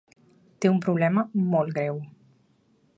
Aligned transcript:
Té 0.65 0.71
un 0.71 0.79
problema 0.87 1.27
molt 1.53 1.77
greu. 1.77 2.05